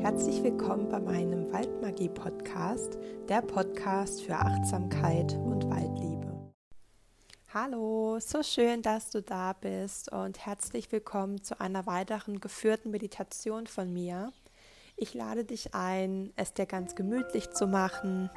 Herzlich 0.00 0.44
willkommen 0.44 0.88
bei 0.88 1.00
meinem 1.00 1.52
Waldmagie-Podcast, 1.52 2.98
der 3.28 3.42
Podcast 3.42 4.22
für 4.22 4.36
Achtsamkeit 4.36 5.34
und 5.34 5.68
Waldliebe. 5.68 6.52
Hallo, 7.52 8.20
so 8.20 8.44
schön, 8.44 8.80
dass 8.82 9.10
du 9.10 9.22
da 9.22 9.54
bist 9.54 10.12
und 10.12 10.46
herzlich 10.46 10.92
willkommen 10.92 11.42
zu 11.42 11.60
einer 11.60 11.86
weiteren 11.86 12.38
geführten 12.38 12.92
Meditation 12.92 13.66
von 13.66 13.92
mir. 13.92 14.32
Ich 14.96 15.14
lade 15.14 15.44
dich 15.44 15.74
ein, 15.74 16.32
es 16.36 16.54
dir 16.54 16.66
ganz 16.66 16.94
gemütlich 16.94 17.50
zu 17.50 17.66
machen. 17.66 18.30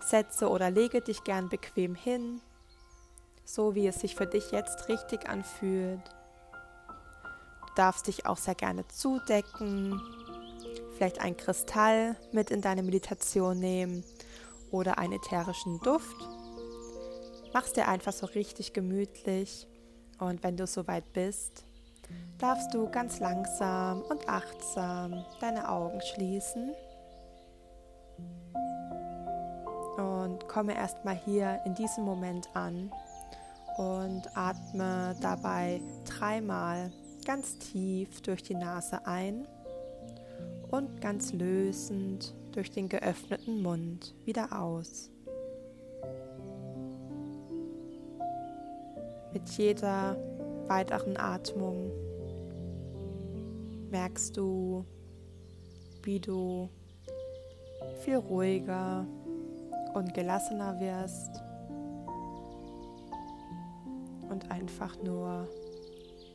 Setze 0.00 0.50
oder 0.50 0.70
lege 0.70 1.00
dich 1.00 1.24
gern 1.24 1.48
bequem 1.48 1.94
hin, 1.94 2.42
so 3.46 3.74
wie 3.74 3.86
es 3.86 4.00
sich 4.00 4.14
für 4.14 4.26
dich 4.26 4.50
jetzt 4.52 4.90
richtig 4.90 5.26
anfühlt. 5.26 6.02
Du 7.66 7.74
darfst 7.76 8.06
dich 8.08 8.26
auch 8.26 8.36
sehr 8.36 8.54
gerne 8.54 8.86
zudecken, 8.88 10.00
vielleicht 10.94 11.20
ein 11.20 11.36
Kristall 11.36 12.16
mit 12.32 12.50
in 12.50 12.60
deine 12.60 12.82
Meditation 12.82 13.58
nehmen 13.58 14.04
oder 14.70 14.98
einen 14.98 15.14
ätherischen 15.14 15.80
Duft. 15.80 16.16
Mach's 17.52 17.72
dir 17.72 17.88
einfach 17.88 18.12
so 18.12 18.26
richtig 18.26 18.72
gemütlich 18.72 19.66
und 20.18 20.42
wenn 20.42 20.56
du 20.56 20.66
soweit 20.66 21.12
bist, 21.12 21.64
darfst 22.38 22.74
du 22.74 22.90
ganz 22.90 23.20
langsam 23.20 24.02
und 24.02 24.28
achtsam 24.28 25.24
deine 25.40 25.68
Augen 25.68 26.00
schließen 26.00 26.72
und 29.96 30.48
komme 30.48 30.74
erstmal 30.74 31.16
hier 31.16 31.60
in 31.64 31.74
diesem 31.74 32.04
Moment 32.04 32.48
an 32.54 32.90
und 33.76 34.36
atme 34.36 35.16
dabei 35.20 35.80
dreimal 36.04 36.92
ganz 37.24 37.58
tief 37.58 38.20
durch 38.22 38.42
die 38.42 38.54
Nase 38.54 39.06
ein 39.06 39.46
und 40.74 41.00
ganz 41.00 41.32
lösend 41.32 42.34
durch 42.50 42.68
den 42.68 42.88
geöffneten 42.88 43.62
Mund 43.62 44.12
wieder 44.24 44.60
aus. 44.60 45.08
Mit 49.32 49.48
jeder 49.50 50.16
weiteren 50.66 51.16
Atmung 51.16 51.92
merkst 53.90 54.36
du, 54.36 54.84
wie 56.02 56.18
du 56.18 56.68
viel 58.00 58.16
ruhiger 58.16 59.06
und 59.94 60.12
gelassener 60.12 60.80
wirst 60.80 61.40
und 64.28 64.50
einfach 64.50 65.00
nur 65.04 65.48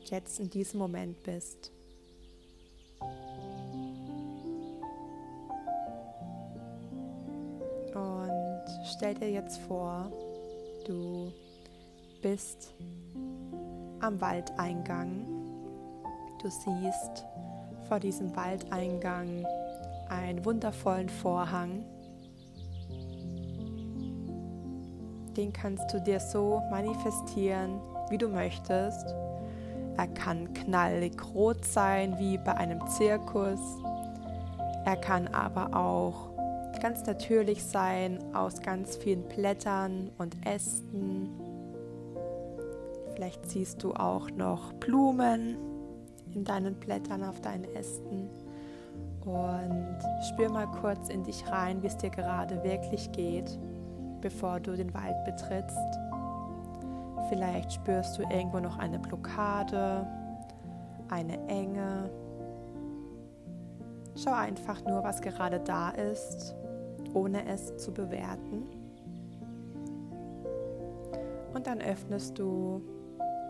jetzt 0.06 0.40
in 0.40 0.50
diesem 0.50 0.80
Moment 0.80 1.22
bist. 1.24 1.74
Stell 9.00 9.14
dir 9.14 9.32
jetzt 9.32 9.62
vor, 9.62 10.12
du 10.86 11.32
bist 12.22 12.74
am 14.02 14.20
Waldeingang. 14.20 15.26
Du 16.42 16.50
siehst 16.50 17.26
vor 17.88 18.02
diesem 18.02 18.36
Waldeingang 18.36 19.46
einen 20.10 20.44
wundervollen 20.44 21.08
Vorhang. 21.08 21.86
Den 25.38 25.54
kannst 25.54 25.94
du 25.94 26.02
dir 26.02 26.20
so 26.20 26.62
manifestieren, 26.70 27.80
wie 28.10 28.18
du 28.18 28.28
möchtest. 28.28 29.16
Er 29.96 30.08
kann 30.08 30.54
knallig 30.54 31.14
rot 31.34 31.64
sein, 31.64 32.20
wie 32.20 32.38
bei 32.38 32.54
einem 32.54 32.86
Zirkus. 32.90 33.62
Er 34.84 34.98
kann 34.98 35.30
aber 35.30 35.74
auch 35.74 36.29
ganz 36.80 37.06
natürlich 37.06 37.64
sein 37.64 38.20
aus 38.34 38.62
ganz 38.62 38.96
vielen 38.98 39.24
Blättern 39.24 40.12
und 40.18 40.36
Ästen. 40.46 41.30
Vielleicht 43.14 43.50
siehst 43.50 43.84
du 43.84 43.94
auch 43.94 44.30
noch 44.32 44.74
Blumen 44.74 45.58
in 46.34 46.44
deinen 46.44 46.76
Blättern 46.76 47.24
auf 47.24 47.42
deinen 47.42 47.66
Ästen. 47.76 48.30
Und 49.26 49.98
spür 50.30 50.50
mal 50.50 50.68
kurz 50.68 51.10
in 51.10 51.24
dich 51.24 51.46
rein, 51.50 51.84
wie 51.84 51.88
es 51.88 51.98
dir 51.98 52.10
gerade 52.10 52.64
wirklich 52.64 53.12
geht, 53.12 53.60
bevor 54.22 54.60
du 54.60 54.76
den 54.76 54.94
Wald 54.94 55.24
betrittst. 55.26 55.78
Vielleicht 57.28 57.74
spürst 57.74 58.18
du 58.18 58.24
irgendwo 58.24 58.60
noch 58.60 58.80
eine 58.80 58.98
Blockade, 59.00 60.08
eine 61.10 61.46
Enge. 61.48 62.10
Schau 64.16 64.34
einfach 64.34 64.84
nur, 64.86 65.04
was 65.04 65.22
gerade 65.22 65.60
da 65.60 65.90
ist, 65.90 66.56
ohne 67.14 67.46
es 67.48 67.78
zu 67.78 67.92
bewerten. 67.92 68.64
Und 71.54 71.68
dann 71.68 71.82
öffnest 71.82 72.38
du 72.38 72.82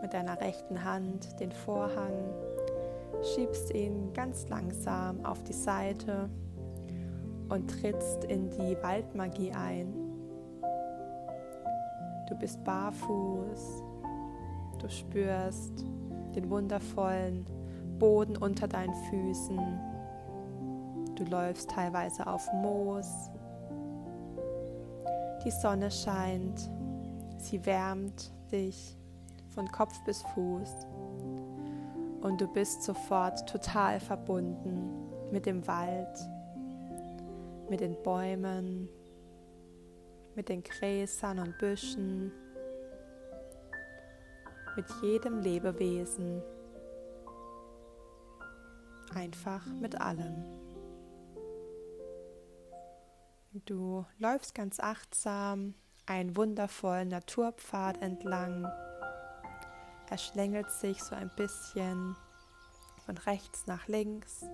mit 0.02 0.14
deiner 0.14 0.40
rechten 0.40 0.82
Hand 0.84 1.38
den 1.40 1.52
Vorhang, 1.52 2.12
schiebst 3.34 3.74
ihn 3.74 4.12
ganz 4.14 4.48
langsam 4.48 5.24
auf 5.24 5.42
die 5.44 5.52
Seite 5.52 6.30
und 7.48 7.68
trittst 7.68 8.24
in 8.24 8.48
die 8.50 8.76
Waldmagie 8.82 9.52
ein. 9.52 9.92
Du 12.28 12.36
bist 12.36 12.62
barfuß. 12.64 13.82
Du 14.78 14.88
spürst 14.88 15.84
den 16.34 16.48
wundervollen 16.48 17.44
Boden 17.98 18.36
unter 18.36 18.66
deinen 18.66 18.94
Füßen. 19.10 19.58
Du 21.16 21.24
läufst 21.24 21.70
teilweise 21.70 22.26
auf 22.26 22.50
Moos. 22.54 23.30
Die 25.44 25.50
Sonne 25.50 25.90
scheint. 25.90 26.70
Sie 27.38 27.64
wärmt 27.64 28.30
dich 28.52 28.96
von 29.54 29.70
Kopf 29.70 29.98
bis 30.04 30.22
Fuß. 30.34 30.86
Und 32.20 32.40
du 32.40 32.46
bist 32.52 32.82
sofort 32.82 33.48
total 33.48 33.98
verbunden 33.98 35.30
mit 35.32 35.46
dem 35.46 35.66
Wald, 35.66 36.18
mit 37.70 37.80
den 37.80 37.96
Bäumen, 38.02 38.88
mit 40.34 40.48
den 40.50 40.62
Gräsern 40.62 41.38
und 41.38 41.56
Büschen, 41.58 42.30
mit 44.76 44.86
jedem 45.02 45.40
Lebewesen, 45.40 46.42
einfach 49.14 49.64
mit 49.80 50.00
allem. 50.00 50.59
Du 53.52 54.06
läufst 54.18 54.54
ganz 54.54 54.78
achtsam 54.78 55.74
einen 56.06 56.36
wundervollen 56.36 57.08
Naturpfad 57.08 58.00
entlang. 58.00 58.62
Er 60.08 60.18
schlängelt 60.18 60.70
sich 60.70 61.02
so 61.02 61.16
ein 61.16 61.32
bisschen 61.34 62.16
von 63.04 63.18
rechts 63.18 63.66
nach 63.66 63.88
links. 63.88 64.44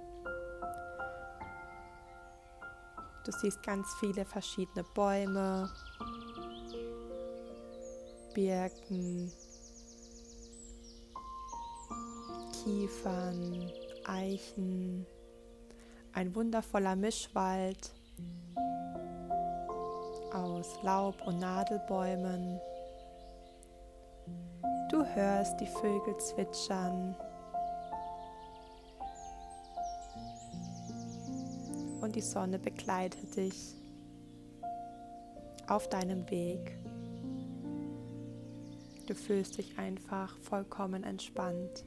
Du 3.27 3.33
siehst 3.33 3.63
ganz 3.63 3.87
viele 4.01 4.25
verschiedene 4.25 4.83
Bäume, 4.95 5.71
Birken, 8.33 9.31
Kiefern, 12.53 13.71
Eichen, 14.07 15.07
ein 16.15 16.35
wundervoller 16.35 16.97
Mischwald 16.97 17.93
aus 20.37 20.83
Laub- 20.83 21.27
und 21.27 21.39
Nadelbäumen. 21.39 22.61
Du 24.91 25.05
hörst 25.05 25.59
die 25.61 25.67
Vögel 25.67 26.17
zwitschern. 26.19 27.17
und 32.07 32.15
die 32.15 32.21
Sonne 32.21 32.61
begleitet 32.61 33.37
dich 33.37 33.75
auf 35.67 35.89
deinem 35.89 36.31
Weg. 36.31 36.79
Du 39.09 39.15
fühlst 39.15 39.59
dich 39.59 39.77
einfach 39.77 40.39
vollkommen 40.39 41.03
entspannt. 41.03 41.85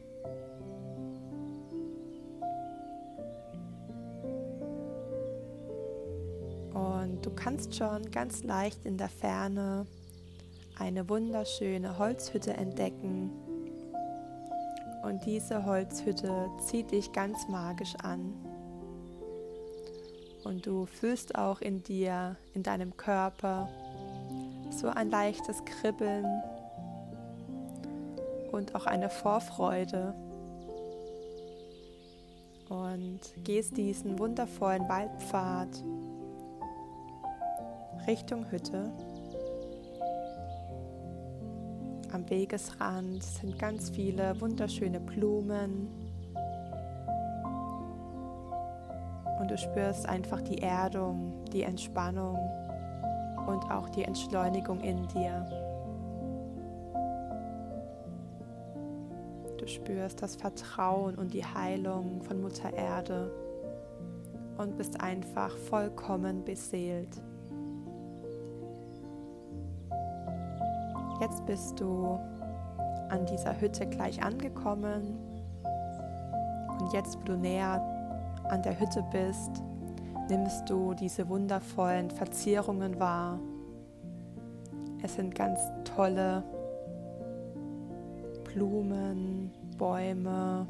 Du 7.21 7.29
kannst 7.31 7.75
schon 7.75 8.09
ganz 8.11 8.43
leicht 8.43 8.85
in 8.85 8.97
der 8.97 9.09
Ferne 9.09 9.85
eine 10.77 11.09
wunderschöne 11.09 11.97
Holzhütte 11.97 12.53
entdecken. 12.53 13.31
Und 15.03 15.25
diese 15.25 15.65
Holzhütte 15.65 16.49
zieht 16.65 16.91
dich 16.91 17.11
ganz 17.11 17.47
magisch 17.49 17.95
an. 18.01 18.33
Und 20.43 20.65
du 20.65 20.85
fühlst 20.85 21.35
auch 21.35 21.61
in 21.61 21.83
dir, 21.83 22.37
in 22.53 22.63
deinem 22.63 22.95
Körper, 22.95 23.69
so 24.71 24.87
ein 24.87 25.09
leichtes 25.09 25.63
Kribbeln 25.65 26.25
und 28.51 28.75
auch 28.75 28.85
eine 28.85 29.09
Vorfreude. 29.09 30.15
und 32.69 33.19
gehst 33.43 33.77
diesen 33.77 34.19
wundervollen 34.19 34.87
Waldpfad 34.87 35.83
Richtung 38.07 38.49
Hütte. 38.51 38.91
Am 42.11 42.27
Wegesrand 42.29 43.23
sind 43.23 43.59
ganz 43.59 43.89
viele 43.91 44.39
wunderschöne 44.41 44.99
Blumen. 44.99 45.87
Und 49.39 49.51
du 49.51 49.57
spürst 49.57 50.07
einfach 50.07 50.41
die 50.41 50.61
Erdung, 50.61 51.45
die 51.53 51.63
Entspannung 51.63 52.37
und 53.47 53.69
auch 53.71 53.89
die 53.89 54.03
Entschleunigung 54.03 54.81
in 54.81 55.07
dir. 55.07 55.45
Du 59.57 59.67
spürst 59.67 60.21
das 60.21 60.35
Vertrauen 60.35 61.15
und 61.15 61.33
die 61.33 61.45
Heilung 61.45 62.21
von 62.23 62.41
Mutter 62.41 62.73
Erde 62.73 63.31
und 64.57 64.77
bist 64.77 64.99
einfach 64.99 65.55
vollkommen 65.55 66.43
beseelt. 66.43 67.21
Jetzt 71.19 71.45
bist 71.45 71.79
du 71.79 72.17
an 73.09 73.25
dieser 73.25 73.59
Hütte 73.59 73.85
gleich 73.87 74.23
angekommen. 74.23 75.17
Und 76.79 76.93
jetzt, 76.93 77.19
wo 77.19 77.23
du 77.23 77.35
näher 77.35 77.81
an 78.49 78.63
der 78.63 78.79
Hütte 78.79 79.03
bist, 79.11 79.61
nimmst 80.29 80.69
du 80.69 80.93
diese 80.93 81.27
wundervollen 81.27 82.09
Verzierungen 82.09 82.99
wahr. 82.99 83.39
Es 85.03 85.15
sind 85.15 85.35
ganz 85.35 85.59
tolle 85.83 86.43
Blumen, 88.45 89.51
Bäume 89.77 90.67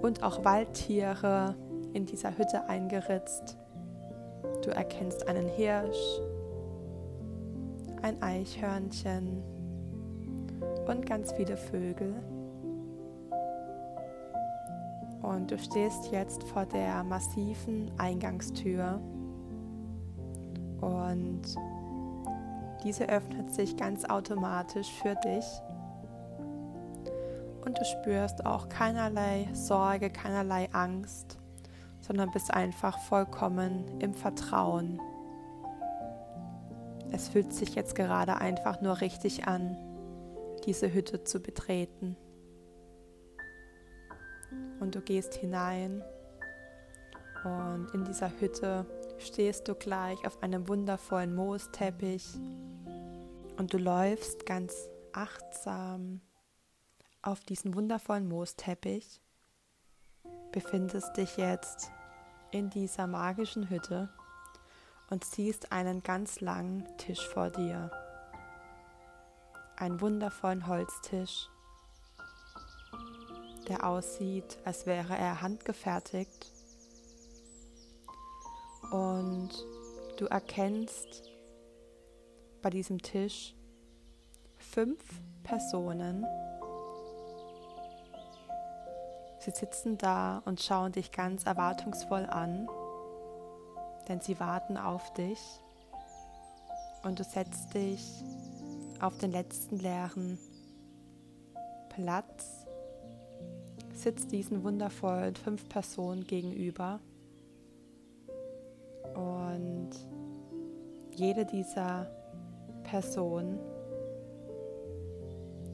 und 0.00 0.22
auch 0.22 0.44
Waldtiere 0.44 1.54
in 1.92 2.06
dieser 2.06 2.36
Hütte 2.36 2.68
eingeritzt. 2.68 3.56
Du 4.62 4.70
erkennst 4.70 5.26
einen 5.26 5.48
Hirsch, 5.48 6.20
ein 8.02 8.20
Eichhörnchen, 8.22 9.42
und 10.86 11.06
ganz 11.06 11.32
viele 11.32 11.56
Vögel. 11.56 12.14
Und 15.22 15.50
du 15.50 15.58
stehst 15.58 16.10
jetzt 16.10 16.42
vor 16.44 16.66
der 16.66 17.04
massiven 17.04 17.90
Eingangstür 17.96 19.00
und 20.80 21.42
diese 22.82 23.08
öffnet 23.08 23.54
sich 23.54 23.76
ganz 23.76 24.04
automatisch 24.04 24.90
für 25.00 25.14
dich. 25.24 25.44
Und 27.64 27.78
du 27.78 27.84
spürst 27.84 28.44
auch 28.44 28.68
keinerlei 28.68 29.48
Sorge, 29.52 30.10
keinerlei 30.10 30.68
Angst, 30.72 31.38
sondern 32.00 32.32
bist 32.32 32.52
einfach 32.52 32.98
vollkommen 32.98 33.84
im 34.00 34.12
Vertrauen. 34.14 35.00
Es 37.12 37.28
fühlt 37.28 37.52
sich 37.52 37.76
jetzt 37.76 37.94
gerade 37.94 38.38
einfach 38.38 38.80
nur 38.80 39.00
richtig 39.00 39.46
an 39.46 39.76
diese 40.66 40.92
Hütte 40.92 41.24
zu 41.24 41.40
betreten. 41.40 42.16
Und 44.80 44.94
du 44.94 45.00
gehst 45.00 45.34
hinein 45.34 46.02
und 47.44 47.88
in 47.94 48.04
dieser 48.04 48.30
Hütte 48.40 48.86
stehst 49.18 49.68
du 49.68 49.74
gleich 49.74 50.26
auf 50.26 50.42
einem 50.42 50.68
wundervollen 50.68 51.34
Moosteppich 51.34 52.26
und 53.56 53.72
du 53.72 53.78
läufst 53.78 54.46
ganz 54.46 54.90
achtsam 55.12 56.20
auf 57.22 57.40
diesen 57.44 57.74
wundervollen 57.74 58.28
Moosteppich, 58.28 59.20
befindest 60.50 61.16
dich 61.16 61.36
jetzt 61.36 61.90
in 62.50 62.70
dieser 62.70 63.06
magischen 63.06 63.70
Hütte 63.70 64.10
und 65.10 65.24
siehst 65.24 65.72
einen 65.72 66.02
ganz 66.02 66.40
langen 66.40 66.84
Tisch 66.98 67.26
vor 67.28 67.50
dir 67.50 67.90
einen 69.82 70.00
wundervollen 70.00 70.68
Holztisch, 70.68 71.48
der 73.68 73.84
aussieht, 73.84 74.58
als 74.64 74.86
wäre 74.86 75.16
er 75.16 75.42
handgefertigt. 75.42 76.52
Und 78.92 79.50
du 80.18 80.26
erkennst 80.26 81.24
bei 82.62 82.70
diesem 82.70 83.02
Tisch 83.02 83.56
fünf 84.56 85.02
Personen. 85.42 86.24
Sie 89.40 89.50
sitzen 89.50 89.98
da 89.98 90.42
und 90.44 90.62
schauen 90.62 90.92
dich 90.92 91.10
ganz 91.10 91.44
erwartungsvoll 91.44 92.26
an, 92.26 92.68
denn 94.06 94.20
sie 94.20 94.38
warten 94.38 94.76
auf 94.76 95.12
dich 95.14 95.40
und 97.02 97.18
du 97.18 97.24
setzt 97.24 97.74
dich 97.74 98.22
auf 99.02 99.18
den 99.18 99.32
letzten 99.32 99.78
leeren 99.78 100.38
Platz 101.88 102.66
sitzt 103.92 104.30
diesen 104.30 104.62
wundervollen 104.62 105.34
fünf 105.34 105.68
Personen 105.68 106.24
gegenüber. 106.24 107.00
Und 109.14 109.90
jede 111.10 111.44
dieser 111.44 112.10
Personen 112.84 113.58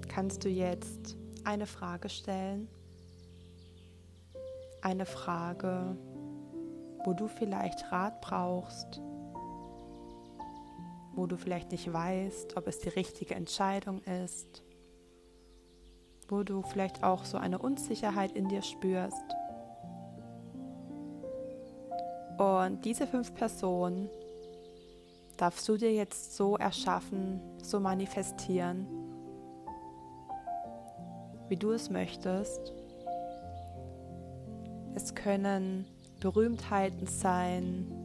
kannst 0.09 0.45
du 0.45 0.49
jetzt 0.49 1.17
eine 1.45 1.67
Frage 1.67 2.09
stellen. 2.09 2.67
Eine 4.81 5.05
Frage, 5.05 5.97
wo 7.05 7.13
du 7.13 7.29
vielleicht 7.29 7.93
Rat 7.93 8.21
brauchst 8.23 9.03
wo 11.19 11.27
du 11.27 11.37
vielleicht 11.37 11.73
nicht 11.73 11.93
weißt, 11.93 12.57
ob 12.57 12.69
es 12.69 12.79
die 12.79 12.91
richtige 12.91 13.35
Entscheidung 13.35 14.01
ist, 14.05 14.63
wo 16.29 16.45
du 16.45 16.63
vielleicht 16.63 17.03
auch 17.03 17.25
so 17.25 17.39
eine 17.39 17.59
Unsicherheit 17.59 18.31
in 18.33 18.49
dir 18.49 18.63
spürst. 18.63 19.25
Und 22.39 22.85
diese 22.85 23.09
fünf 23.09 23.35
Personen 23.35 24.09
darfst 25.37 25.69
du 25.69 25.77
dir 25.77 25.93
jetzt 25.93 26.37
so 26.37 26.57
erschaffen, 26.57 27.41
so 27.65 27.81
manifestieren, 27.81 28.87
wie 31.49 31.57
du 31.57 31.73
es 31.73 31.91
möchtest. 31.91 32.73
Es 34.95 35.17
können 35.17 35.85
Berühmtheiten 36.21 37.09
sein, 37.09 37.98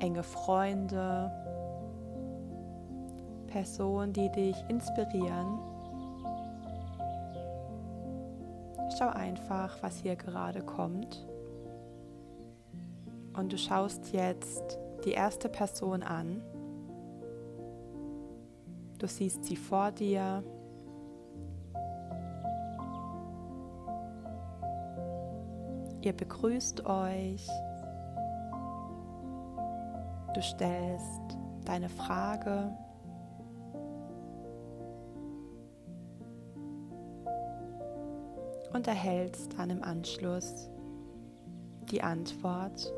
enge 0.00 0.22
Freunde, 0.22 1.30
Personen, 3.46 4.12
die 4.12 4.30
dich 4.32 4.56
inspirieren. 4.68 5.58
Schau 8.98 9.08
einfach, 9.08 9.82
was 9.82 9.98
hier 9.98 10.16
gerade 10.16 10.62
kommt. 10.62 11.26
Und 13.34 13.52
du 13.52 13.58
schaust 13.58 14.12
jetzt 14.12 14.78
die 15.04 15.12
erste 15.12 15.48
Person 15.48 16.02
an. 16.02 16.42
Du 18.98 19.06
siehst 19.06 19.44
sie 19.44 19.56
vor 19.56 19.90
dir. 19.92 20.42
Ihr 26.00 26.12
begrüßt 26.12 26.86
euch. 26.86 27.46
Du 30.36 30.42
stellst 30.42 31.38
deine 31.64 31.88
Frage. 31.88 32.70
Und 38.74 38.86
erhältst 38.86 39.58
dann 39.58 39.70
im 39.70 39.82
Anschluss 39.82 40.68
die 41.90 42.02
Antwort 42.02 42.92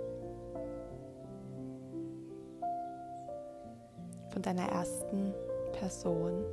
von 4.30 4.42
deiner 4.42 4.66
ersten 4.72 5.32
Person. 5.74 6.44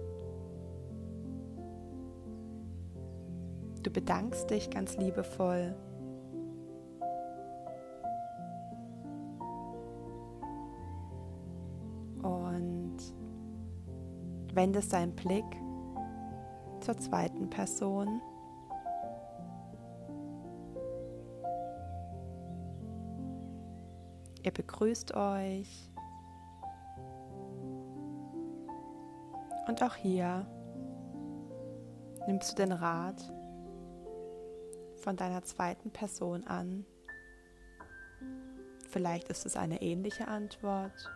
Du 3.82 3.90
bedankst 3.90 4.52
dich 4.52 4.70
ganz 4.70 4.98
liebevoll 4.98 5.74
wendest 14.56 14.94
deinen 14.94 15.16
Blick 15.16 15.46
zur 16.80 16.98
zweiten 16.98 17.50
Person. 17.50 18.22
Ihr 24.44 24.52
begrüßt 24.52 25.16
euch. 25.16 25.90
Und 29.68 29.82
auch 29.82 29.96
hier 29.96 30.46
nimmst 32.28 32.52
du 32.52 32.56
den 32.56 32.72
Rat 32.72 33.34
von 34.98 35.18
deiner 35.18 35.44
zweiten 35.44 35.92
Person 35.92 36.46
an. 36.46 36.86
Vielleicht 38.90 39.30
ist 39.30 39.46
es 39.46 39.58
eine 39.58 39.82
ähnliche 39.82 40.28
Antwort. 40.28 41.12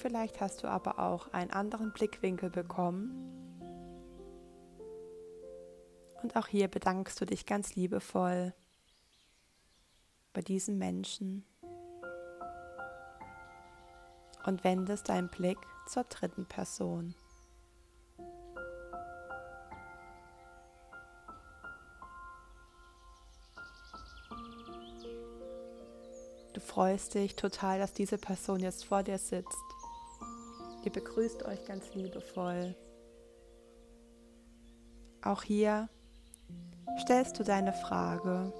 Vielleicht 0.00 0.40
hast 0.40 0.62
du 0.62 0.66
aber 0.66 0.98
auch 0.98 1.30
einen 1.34 1.50
anderen 1.50 1.92
Blickwinkel 1.92 2.48
bekommen. 2.48 3.10
Und 6.22 6.36
auch 6.36 6.46
hier 6.46 6.68
bedankst 6.68 7.20
du 7.20 7.26
dich 7.26 7.44
ganz 7.44 7.74
liebevoll 7.74 8.54
bei 10.32 10.40
diesem 10.40 10.78
Menschen 10.78 11.44
und 14.46 14.64
wendest 14.64 15.10
deinen 15.10 15.28
Blick 15.28 15.58
zur 15.86 16.04
dritten 16.04 16.46
Person. 16.46 17.14
Du 26.54 26.60
freust 26.60 27.14
dich 27.14 27.36
total, 27.36 27.78
dass 27.78 27.92
diese 27.92 28.16
Person 28.16 28.60
jetzt 28.60 28.86
vor 28.86 29.02
dir 29.02 29.18
sitzt. 29.18 29.69
Ihr 30.82 30.92
begrüßt 30.92 31.44
euch 31.44 31.64
ganz 31.66 31.94
liebevoll. 31.94 32.74
Auch 35.22 35.42
hier 35.42 35.88
stellst 36.98 37.38
du 37.38 37.44
deine 37.44 37.72
Frage 37.72 38.52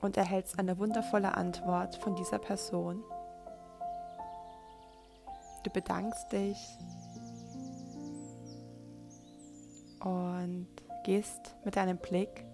und 0.00 0.16
erhältst 0.16 0.58
eine 0.58 0.78
wundervolle 0.78 1.34
Antwort 1.34 1.96
von 1.96 2.14
dieser 2.14 2.38
Person. 2.38 3.02
Du 5.64 5.70
bedankst 5.70 6.30
dich 6.32 6.58
und 10.00 10.68
gehst 11.04 11.56
mit 11.64 11.76
deinem 11.76 11.98
Blick 11.98 12.44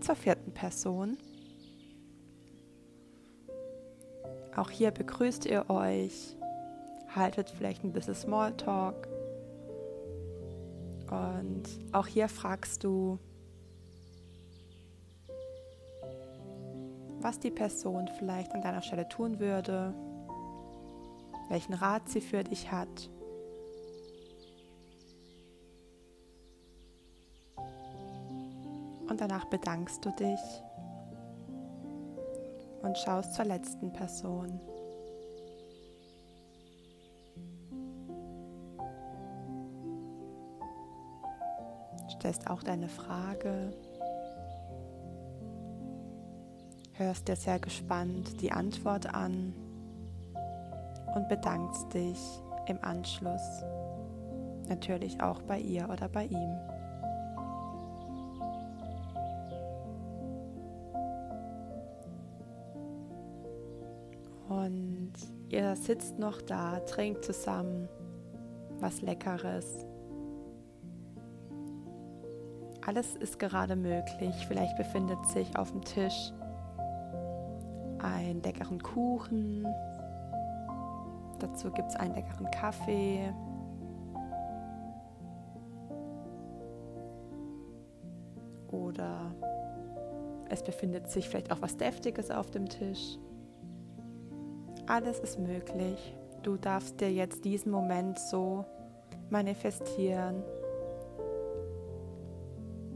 zur 0.00 0.14
vierten 0.14 0.54
Person. 0.54 1.18
Auch 4.54 4.70
hier 4.70 4.90
begrüßt 4.90 5.46
ihr 5.46 5.70
euch, 5.70 6.36
haltet 7.14 7.50
vielleicht 7.50 7.84
ein 7.84 7.92
bisschen 7.92 8.14
Smalltalk. 8.14 9.08
Und 11.10 11.64
auch 11.92 12.06
hier 12.06 12.28
fragst 12.28 12.84
du, 12.84 13.18
was 17.20 17.38
die 17.38 17.50
Person 17.50 18.08
vielleicht 18.18 18.52
an 18.52 18.62
deiner 18.62 18.82
Stelle 18.82 19.08
tun 19.08 19.38
würde, 19.38 19.94
welchen 21.48 21.74
Rat 21.74 22.08
sie 22.08 22.20
für 22.20 22.44
dich 22.44 22.70
hat. 22.70 23.10
Und 29.08 29.20
danach 29.20 29.44
bedankst 29.46 30.04
du 30.04 30.10
dich 30.10 30.40
und 32.82 32.98
schaust 32.98 33.34
zur 33.34 33.44
letzten 33.44 33.92
Person. 33.92 34.60
Stellst 42.10 42.48
auch 42.48 42.62
deine 42.62 42.88
Frage 42.88 43.72
hörst 46.94 47.26
dir 47.28 47.36
sehr 47.36 47.58
gespannt 47.58 48.40
die 48.40 48.52
Antwort 48.52 49.12
an 49.12 49.52
und 51.14 51.28
bedankst 51.28 51.92
dich 51.92 52.18
im 52.66 52.82
Anschluss 52.82 53.64
natürlich 54.68 55.20
auch 55.20 55.42
bei 55.42 55.58
ihr 55.58 55.88
oder 55.90 56.08
bei 56.08 56.24
ihm. 56.24 56.71
Sitzt 65.82 66.18
noch 66.18 66.40
da, 66.42 66.80
trinkt 66.80 67.24
zusammen 67.24 67.88
was 68.80 69.00
Leckeres. 69.00 69.86
Alles 72.84 73.14
ist 73.16 73.38
gerade 73.38 73.76
möglich. 73.76 74.34
Vielleicht 74.48 74.76
befindet 74.76 75.24
sich 75.26 75.56
auf 75.56 75.70
dem 75.70 75.82
Tisch 75.82 76.32
einen 78.00 78.42
leckeren 78.42 78.82
Kuchen. 78.82 79.66
Dazu 81.38 81.70
gibt 81.70 81.90
es 81.90 81.96
einen 81.96 82.14
leckeren 82.14 82.50
Kaffee. 82.50 83.32
Oder 88.68 89.32
es 90.48 90.62
befindet 90.62 91.08
sich 91.08 91.28
vielleicht 91.28 91.52
auch 91.52 91.62
was 91.62 91.76
Deftiges 91.76 92.30
auf 92.30 92.50
dem 92.50 92.68
Tisch. 92.68 93.18
Alles 94.86 95.20
ist 95.20 95.38
möglich. 95.38 96.16
Du 96.42 96.56
darfst 96.56 97.00
dir 97.00 97.12
jetzt 97.12 97.44
diesen 97.44 97.70
Moment 97.70 98.18
so 98.18 98.64
manifestieren 99.30 100.42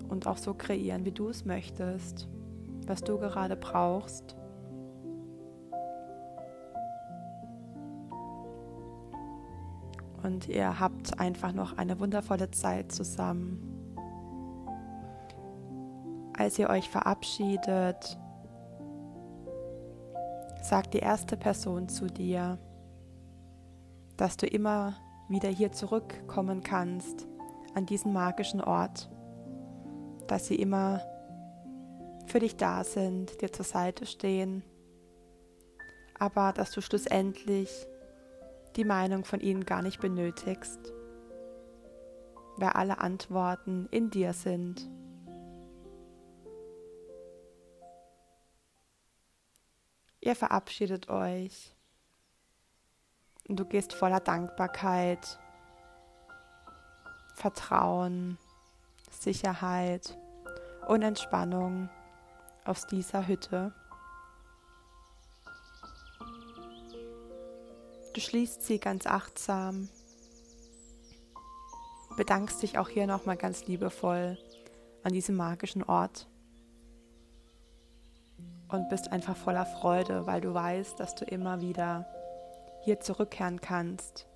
und 0.09 0.27
auch 0.27 0.37
so 0.37 0.55
kreieren, 0.55 1.05
wie 1.05 1.13
du 1.13 1.29
es 1.29 1.45
möchtest, 1.45 2.29
was 2.87 3.03
du 3.03 3.19
gerade 3.19 3.57
brauchst. 3.57 4.37
und 10.27 10.49
ihr 10.49 10.81
habt 10.81 11.21
einfach 11.21 11.53
noch 11.53 11.79
eine 11.79 12.01
wundervolle 12.01 12.51
Zeit 12.51 12.91
zusammen. 12.91 13.63
Als 16.37 16.59
ihr 16.59 16.69
euch 16.69 16.91
verabschiedet, 16.91 18.19
sagt 20.67 20.95
die 20.95 20.99
erste 20.99 21.37
Person 21.37 21.89
zu 21.89 22.07
dir, 22.07 22.59
dass 24.17 24.37
du 24.37 24.47
immer 24.47 24.97
wieder 25.29 25.49
hier 25.49 25.71
zurückkommen 25.71 26.63
kannst 26.63 27.27
an 27.75 27.87
diesen 27.87 28.13
magischen 28.13 28.61
Ort, 28.61 29.09
dass 30.27 30.47
sie 30.47 30.57
immer 30.57 31.03
für 32.27 32.41
dich 32.41 32.57
da 32.57 32.83
sind, 32.83 33.41
dir 33.41 33.53
zur 33.53 33.65
Seite 33.65 34.07
stehen, 34.07 34.65
aber 36.19 36.53
dass 36.53 36.73
du 36.73 36.81
schlussendlich 36.81 37.71
die 38.75 38.85
Meinung 38.85 39.25
von 39.25 39.41
ihnen 39.41 39.65
gar 39.65 39.83
nicht 39.83 40.01
benötigst, 40.01 40.81
weil 42.57 42.71
alle 42.71 42.99
Antworten 42.99 43.87
in 43.93 44.11
dir 44.11 44.33
sind. 44.33 44.91
Ihr 50.27 50.35
verabschiedet 50.35 51.09
euch 51.09 51.73
und 53.47 53.61
du 53.61 53.65
gehst 53.65 53.93
voller 53.93 54.19
Dankbarkeit, 54.19 55.39
Vertrauen, 57.37 58.37
Sicherheit 59.09 60.19
und 60.89 61.03
Entspannung 61.03 61.89
aus 62.65 62.89
dieser 62.89 63.29
Hütte. 63.29 63.73
Du 68.13 68.21
schließt 68.21 68.63
sie 68.63 68.81
ganz 68.81 69.07
achtsam, 69.07 69.89
bedankst 72.17 72.65
dich 72.65 72.79
auch 72.79 72.89
hier 72.89 73.07
nochmal 73.07 73.37
ganz 73.37 73.69
liebevoll 73.69 74.37
an 75.05 75.13
diesem 75.13 75.37
magischen 75.37 75.85
Ort 75.85 76.27
und 78.69 78.89
bist 78.89 79.13
einfach 79.13 79.37
voller 79.37 79.67
Freude, 79.67 80.27
weil 80.27 80.41
du 80.41 80.53
weißt, 80.53 80.99
dass 80.99 81.15
du 81.15 81.25
immer 81.25 81.61
wieder 81.61 82.07
hier 82.83 83.01
zurückkehren 83.01 83.61
kannst. 83.61 84.27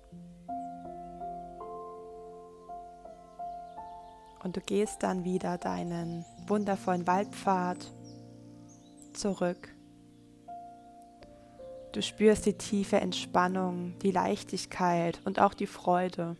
Und 4.43 4.57
du 4.57 4.61
gehst 4.61 5.03
dann 5.03 5.23
wieder 5.23 5.57
deinen 5.57 6.25
wundervollen 6.47 7.05
Waldpfad 7.05 7.77
zurück 9.13 9.69
Du 11.91 12.01
spürst 12.01 12.45
die 12.45 12.53
tiefe 12.53 13.01
Entspannung, 13.01 13.99
die 13.99 14.11
Leichtigkeit 14.11 15.19
und 15.25 15.41
auch 15.41 15.53
die 15.53 15.67
Freude. 15.67 16.37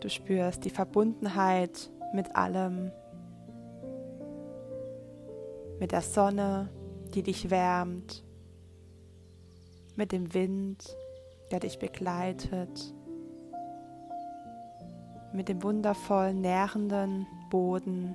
Du 0.00 0.08
spürst 0.08 0.64
die 0.64 0.70
Verbundenheit 0.70 1.88
mit 2.12 2.34
allem, 2.34 2.90
mit 5.78 5.92
der 5.92 6.02
Sonne, 6.02 6.70
die 7.14 7.22
dich 7.22 7.50
wärmt, 7.50 8.24
mit 9.96 10.12
dem 10.12 10.34
Wind, 10.34 10.96
der 11.50 11.60
dich 11.60 11.78
begleitet, 11.78 12.94
mit 15.32 15.48
dem 15.48 15.62
wundervollen, 15.62 16.40
nährenden 16.40 17.26
Boden, 17.50 18.14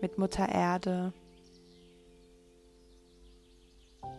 mit 0.00 0.18
Mutter 0.18 0.48
Erde 0.48 1.12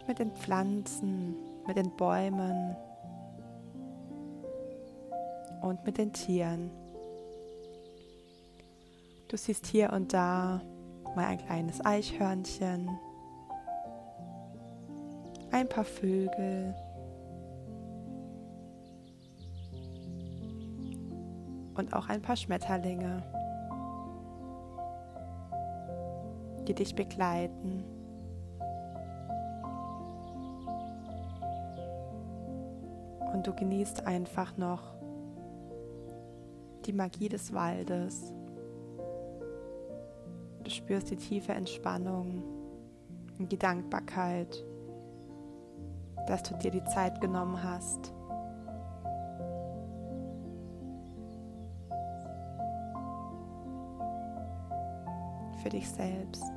mit 0.08 0.20
den 0.20 0.32
Pflanzen, 0.32 1.36
mit 1.66 1.78
den 1.78 1.96
Bäumen 1.96 2.76
und 5.62 5.84
mit 5.86 5.98
den 5.98 6.14
Tieren. 6.14 6.70
Du 9.28 9.38
siehst 9.38 9.66
hier 9.66 9.92
und 9.92 10.14
da 10.14 10.62
mal 11.16 11.26
ein 11.26 11.38
kleines 11.38 11.84
Eichhörnchen, 11.86 12.90
ein 15.52 15.70
paar 15.70 15.86
Vögel 15.86 16.76
und 21.76 21.94
auch 21.94 22.10
ein 22.10 22.22
paar 22.22 22.36
Schmetterlinge, 22.36 23.24
die 26.68 26.74
dich 26.74 26.96
begleiten. 26.96 27.84
Und 33.34 33.48
du 33.48 33.54
genießt 33.54 34.08
einfach 34.08 34.58
noch 34.58 34.96
die 36.86 36.94
Magie 36.94 37.30
des 37.30 37.54
Waldes. 37.54 38.34
Du 40.66 40.72
spürst 40.72 41.12
die 41.12 41.16
tiefe 41.16 41.54
Entspannung 41.54 42.44
und 43.38 43.52
die 43.52 43.58
Dankbarkeit, 43.58 44.66
dass 46.28 46.42
du 46.44 46.56
dir 46.58 46.72
die 46.72 46.84
Zeit 46.86 47.22
genommen 47.22 47.62
hast. 47.64 48.12
Für 55.62 55.70
dich 55.70 55.88
selbst, 55.88 56.52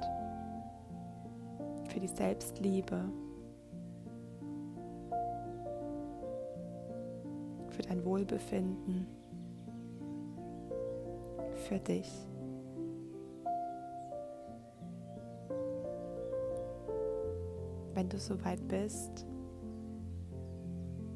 für 1.85 2.01
die 2.01 2.09
Selbstliebe, 2.09 3.05
für 7.69 7.83
dein 7.83 8.05
Wohlbefinden 8.05 9.07
für 11.69 11.79
dich. 11.79 12.11
Wenn 17.99 18.09
du 18.09 18.21
soweit 18.21 18.69
bist, 18.69 19.27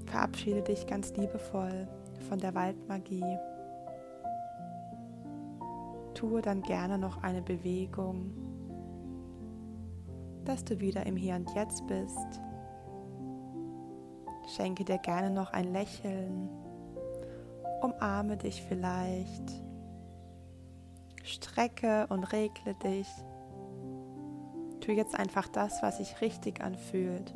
verabschiede 0.07 0.62
dich 0.62 0.85
ganz 0.85 1.17
liebevoll 1.17 1.87
von 2.29 2.41
der 2.41 2.57
Waldmagie. 2.57 3.39
Tue 6.12 6.43
dann 6.43 6.61
gerne 6.62 6.99
noch 6.99 7.23
eine 7.23 7.41
Bewegung, 7.41 8.33
dass 10.45 10.65
du 10.65 10.81
wieder 10.81 11.07
im 11.07 11.15
Hier 11.15 11.37
und 11.37 11.55
Jetzt 11.55 11.87
bist. 11.87 12.41
Schenke 14.57 14.85
dir 14.85 14.99
gerne 14.99 15.31
noch 15.31 15.53
ein 15.53 15.73
Lächeln. 15.73 16.49
Umarme 17.81 18.37
dich 18.37 18.61
vielleicht 18.61 19.53
Strecke 21.23 22.09
und 22.09 22.25
regle 22.33 22.75
dich. 22.83 23.07
Tu 24.83 24.91
jetzt 24.91 25.15
einfach 25.15 25.47
das, 25.47 25.81
was 25.81 25.99
sich 25.99 26.21
richtig 26.21 26.61
anfühlt. 26.61 27.33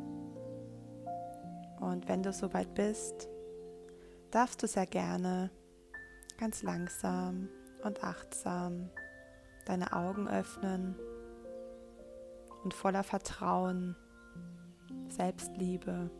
Und 1.79 2.09
wenn 2.09 2.21
du 2.21 2.33
soweit 2.33 2.73
bist, 2.73 3.29
darfst 4.31 4.61
du 4.61 4.67
sehr 4.67 4.85
gerne 4.85 5.49
ganz 6.37 6.61
langsam 6.61 7.47
und 7.85 8.03
achtsam 8.03 8.89
deine 9.65 9.93
Augen 9.93 10.27
öffnen 10.27 10.99
und 12.65 12.73
voller 12.73 13.03
Vertrauen, 13.03 13.95
Selbstliebe, 15.07 16.11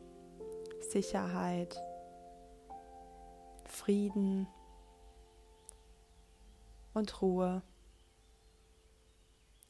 Sicherheit, 0.79 1.77
Frieden 3.65 4.47
und 6.93 7.21
Ruhe 7.21 7.63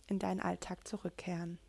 in 0.07 0.19
deinen 0.19 0.41
Alltag 0.41 0.87
zurückkehren. 0.87 1.59